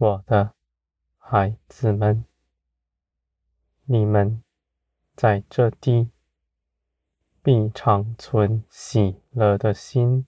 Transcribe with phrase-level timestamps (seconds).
[0.00, 0.54] 我的
[1.16, 2.24] 孩子们，
[3.84, 4.44] 你们
[5.16, 6.10] 在这地
[7.42, 10.24] 必常存喜乐的心。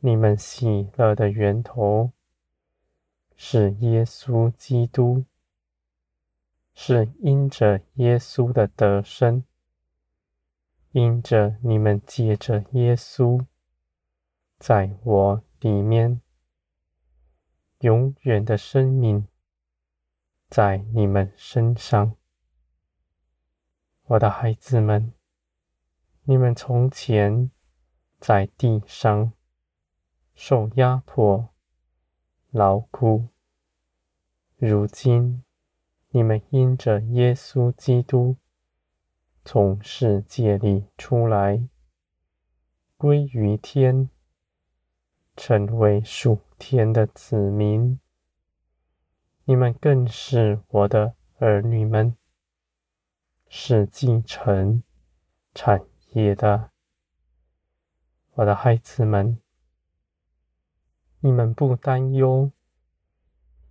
[0.00, 2.10] 你们喜乐的源头
[3.36, 5.24] 是耶稣基督，
[6.74, 9.44] 是因着耶稣的得生，
[10.90, 13.46] 因着你们借着耶稣，
[14.58, 16.20] 在我里面
[17.80, 19.26] 永远的生命，
[20.48, 22.16] 在你们身上，
[24.04, 25.12] 我的孩子们，
[26.24, 27.50] 你们从前
[28.18, 29.32] 在地上。
[30.40, 31.48] 受压迫、
[32.52, 33.26] 劳苦，
[34.56, 35.42] 如今
[36.10, 38.36] 你们因着耶稣基督
[39.44, 41.68] 从世界里出来，
[42.96, 44.08] 归于天，
[45.36, 47.98] 成为属天的子民。
[49.44, 52.16] 你们更是我的儿女们，
[53.48, 54.82] 是继承
[55.54, 56.70] 产业的，
[58.34, 59.38] 我的孩子们。
[61.20, 62.52] 你们不担忧，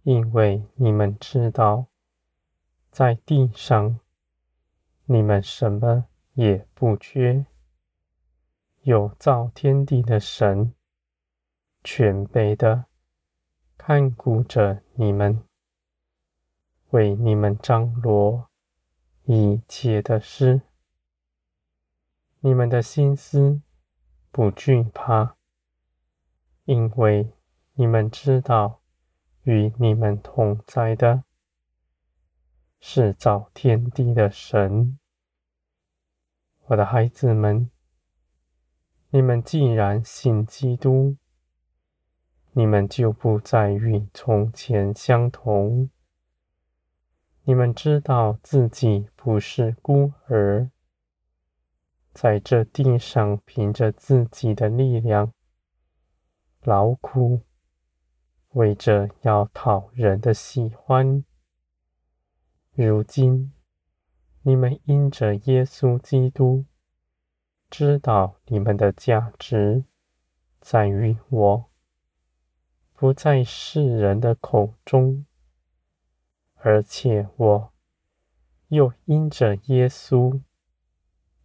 [0.03, 1.85] 因为你们知道，
[2.89, 3.99] 在地上
[5.05, 7.45] 你们什么也不缺。
[8.81, 10.73] 有造天地的神，
[11.89, 12.83] 全备的
[13.77, 15.41] 看顾着你们，
[16.89, 18.49] 为你们张罗
[19.23, 20.63] 一切的事。
[22.41, 23.61] 你们的心思
[24.31, 25.37] 不惧怕，
[26.65, 27.31] 因为。
[27.79, 28.81] 你们知道，
[29.43, 31.23] 与你们同在的，
[32.79, 34.97] 是造天地的神。
[36.65, 37.69] 我的孩子们，
[39.11, 41.17] 你们既然信基督，
[42.57, 45.91] 你们就不再与从前相同。
[47.43, 50.71] 你们知道自己不是孤儿，
[52.13, 55.31] 在这地上凭着自己的力量
[56.63, 57.41] 劳苦。
[58.53, 61.23] 为着要讨人的喜欢，
[62.73, 63.53] 如今
[64.41, 66.65] 你们因着耶稣基督，
[67.69, 69.83] 知道你们的价值
[70.59, 71.66] 在于我，
[72.99, 75.23] 不在世人的口中，
[76.55, 77.71] 而且我
[78.69, 80.41] 又因着耶稣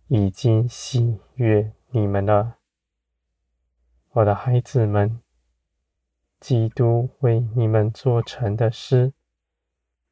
[0.08, 2.56] 已经喜悦你们了，
[4.12, 5.20] 我的孩子们。
[6.40, 9.12] 基督为你们做成的事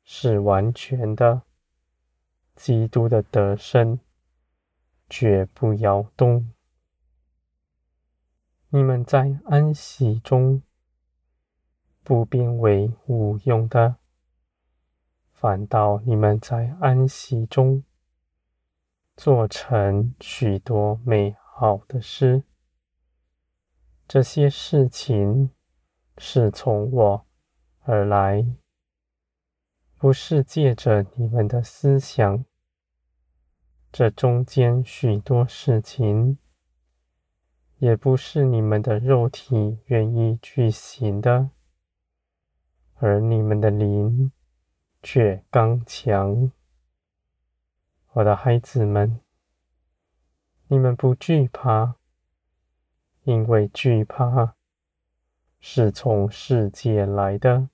[0.05, 1.43] 是完全的，
[2.55, 3.99] 基督的得胜
[5.09, 6.53] 绝不摇动。
[8.69, 10.63] 你们在安息中
[12.11, 13.95] 不变为无用的，
[15.31, 17.85] 反倒你们在安息中
[19.17, 22.43] 做成许多美好的事。
[24.09, 25.51] 这些事情。
[26.23, 27.27] 是从我
[27.85, 28.45] 而来，
[29.97, 32.45] 不是借着你们的思想。
[33.91, 36.37] 这中间许多事情，
[37.79, 41.49] 也不是你们的肉体愿意去行的，
[43.03, 44.31] 而你们的灵
[45.03, 46.53] 却刚强。
[48.13, 49.21] 我的孩子们，
[50.69, 51.97] 你们不惧怕，
[53.23, 54.55] 因为惧怕。
[55.63, 57.69] 是从世界来的，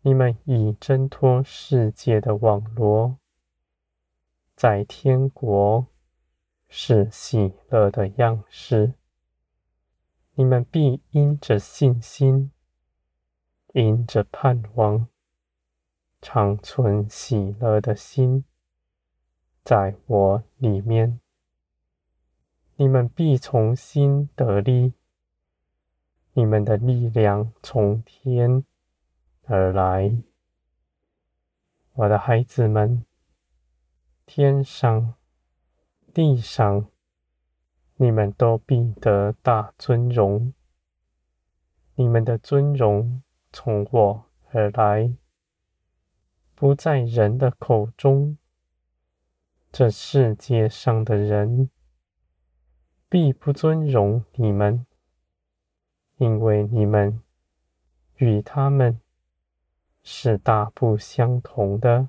[0.00, 3.18] 你们已挣脱世界的网罗，
[4.54, 5.86] 在天国
[6.68, 8.94] 是喜乐的样式。
[10.34, 12.50] 你们必因着信心，
[13.74, 15.08] 因着盼望，
[16.22, 18.44] 长存喜乐的心，
[19.64, 21.18] 在我里面，
[22.76, 24.92] 你们必从心得力。
[26.34, 28.64] 你们的力量从天
[29.42, 30.18] 而来，
[31.94, 33.04] 我的孩子们，
[34.24, 35.14] 天上、
[36.12, 36.88] 地上，
[37.96, 40.52] 你们都必得大尊荣。
[41.96, 43.20] 你们的尊荣
[43.56, 45.14] 从我而来，
[46.56, 48.36] 不在人的口中。
[49.70, 51.70] 这世界上的人
[53.08, 54.84] 必不尊荣你们。
[56.16, 57.22] 因为你们
[58.16, 59.00] 与他们
[60.02, 62.08] 是大不相同的，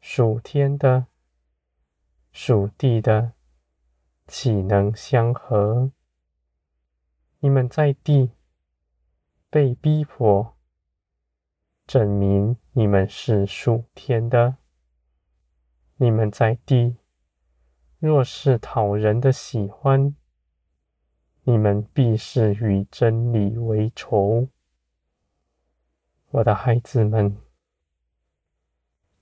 [0.00, 1.06] 属天的、
[2.32, 3.34] 属地的，
[4.26, 5.92] 岂能相合？
[7.38, 8.30] 你们在地
[9.52, 10.56] 被逼迫，
[11.86, 14.56] 证明你们是属天的。
[15.96, 16.96] 你们在地
[17.98, 20.16] 若是讨人的喜欢，
[21.42, 24.48] 你们必是与真理为仇。
[26.30, 27.36] 我的孩子们，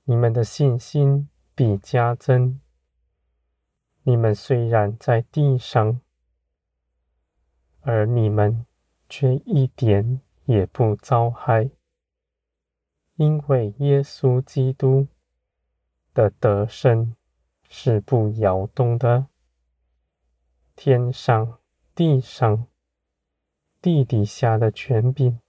[0.05, 2.61] 你们的信心必加增。
[4.05, 6.01] 你们虽然在地上，
[7.81, 8.65] 而你们
[9.11, 11.69] 却一点也不遭害，
[13.17, 15.09] 因为耶稣基督
[16.15, 17.17] 的得胜
[17.69, 19.27] 是不摇动的。
[20.77, 21.59] 天上、
[21.93, 22.69] 地上、
[23.83, 25.41] 地底下的权柄，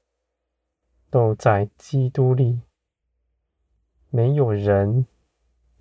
[1.11, 2.61] 都在基督里，
[4.09, 5.05] 没有人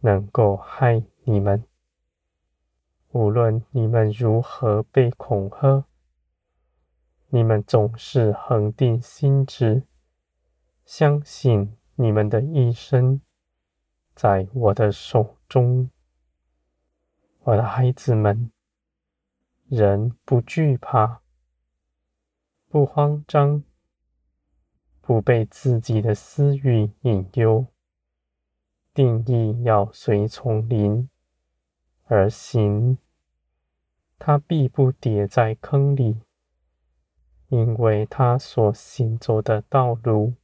[0.00, 1.64] 能够害你们。
[3.12, 5.86] 无论你们如何被恐吓。
[7.32, 9.84] 你们总是恒定心志，
[10.84, 13.20] 相信你们的一生
[14.16, 15.88] 在我的手中。
[17.44, 18.50] 我的孩子们，
[19.68, 21.20] 人不惧怕，
[22.68, 23.62] 不慌张，
[25.00, 27.66] 不被自己的私欲引诱，
[28.92, 31.08] 定义要随从灵
[32.06, 32.98] 而行，
[34.18, 36.20] 他必不跌在坑里。
[37.50, 40.34] 因为他所行走的道路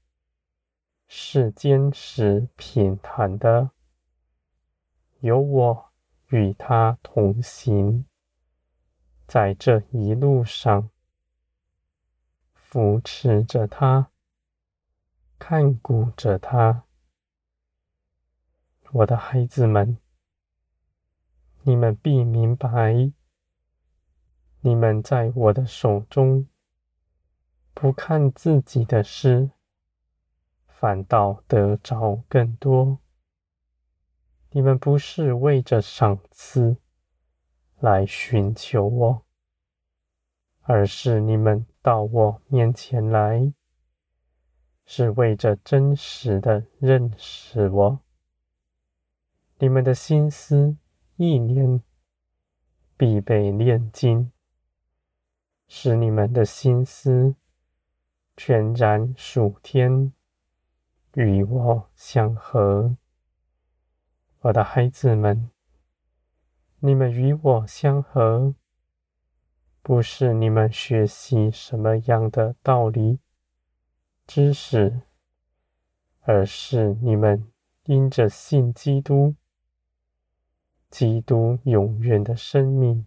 [1.06, 3.70] 是坚实平坦的，
[5.20, 5.92] 有我
[6.30, 8.04] 与他同行，
[9.24, 10.90] 在这一路上
[12.52, 14.10] 扶持着他，
[15.38, 16.82] 看顾着他。
[18.90, 19.96] 我的孩子们，
[21.62, 23.12] 你们必明白，
[24.62, 26.48] 你们在我的手中。
[27.78, 29.50] 不看自己的事，
[30.66, 33.00] 反倒得着更多。
[34.52, 36.78] 你们不是为着赏赐
[37.78, 39.22] 来寻求我，
[40.62, 43.52] 而是你们到我面前来，
[44.86, 48.00] 是为着真实的认识我。
[49.58, 50.78] 你们的心思
[51.16, 51.82] 意念
[52.96, 54.32] 必被炼金，
[55.68, 57.34] 使你们的心思。
[58.36, 60.12] 全然属天，
[61.14, 62.96] 与我相合。
[64.40, 65.50] 我的孩子们，
[66.80, 68.54] 你们与我相合，
[69.80, 73.18] 不是你们学习什么样的道理、
[74.26, 75.00] 知识，
[76.20, 77.50] 而是你们
[77.84, 79.34] 因着信基督，
[80.90, 83.06] 基督永远的生命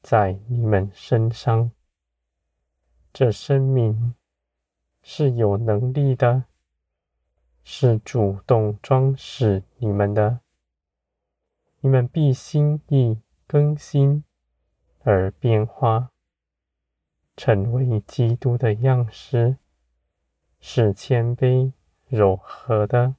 [0.00, 1.72] 在你们身上，
[3.12, 4.14] 这生命。
[5.02, 6.44] 是有能力的，
[7.64, 10.40] 是主动装饰你们的。
[11.80, 14.22] 你们必心意更新
[15.02, 16.10] 而变化，
[17.36, 19.56] 成为基督的样式，
[20.60, 21.72] 是谦卑
[22.06, 23.14] 柔和的，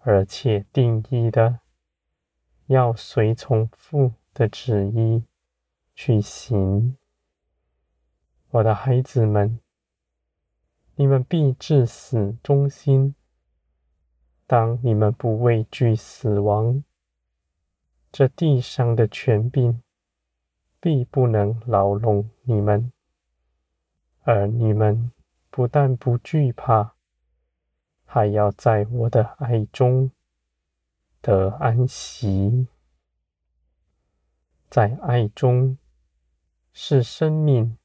[0.00, 1.60] 而且定义的，
[2.66, 5.24] 要随从父的旨意
[5.94, 6.96] 去行。
[8.50, 9.58] 我的孩子们。
[11.00, 13.14] 你们必至死忠心。
[14.46, 16.84] 当你们不畏惧死亡，
[18.12, 19.80] 这地上的权柄
[20.78, 22.92] 必不能牢笼你们。
[24.24, 25.10] 而你们
[25.48, 26.92] 不但不惧怕，
[28.04, 30.10] 还要在我的爱中
[31.22, 32.68] 得安息。
[34.68, 35.78] 在爱中
[36.74, 37.78] 是生命，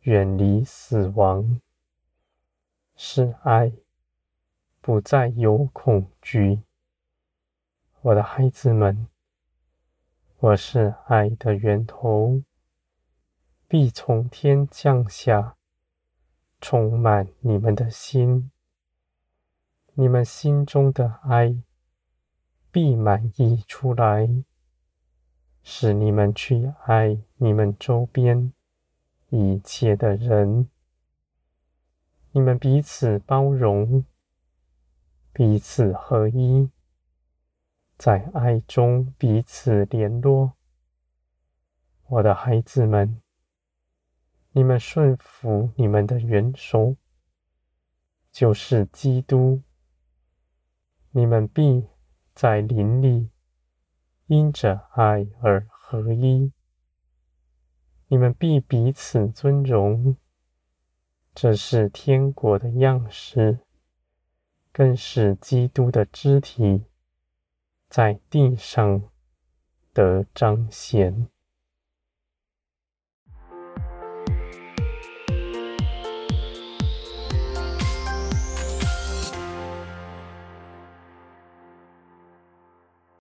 [0.00, 1.58] 远离死亡。
[3.04, 3.72] 是爱，
[4.80, 6.62] 不再有恐惧。
[8.00, 9.08] 我的孩子们，
[10.38, 12.44] 我是爱的源头，
[13.66, 15.56] 必从天降下，
[16.60, 18.52] 充满你们的心。
[19.94, 21.56] 你们心中的爱
[22.70, 24.28] 必满溢出来，
[25.64, 28.52] 使你们去爱你们周边
[29.30, 30.68] 一切的人。
[32.34, 34.06] 你们彼此包容，
[35.34, 36.70] 彼此合一，
[37.98, 40.54] 在爱中彼此联络。
[42.06, 43.20] 我的孩子们，
[44.52, 46.96] 你们顺服你们的元首，
[48.30, 49.60] 就是基督。
[51.10, 51.86] 你们必
[52.34, 53.28] 在灵里
[54.28, 56.50] 因着爱而合一。
[58.06, 60.16] 你们必彼此尊荣。
[61.34, 63.58] 这是天国的样式，
[64.70, 66.84] 更是基督的肢体
[67.88, 69.02] 在地上
[69.94, 71.28] 的彰显。